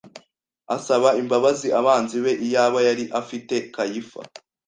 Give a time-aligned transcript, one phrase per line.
[0.75, 4.21] Asaba imbabazi abanzi be Iyaba yari afite Kayifa